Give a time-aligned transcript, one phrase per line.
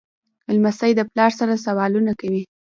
[0.55, 2.43] لمسی د پلار سره سوالونه کوي.